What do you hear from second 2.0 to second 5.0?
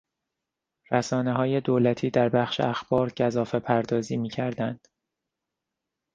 در بخش اخبار گزافه پردازی میکردند.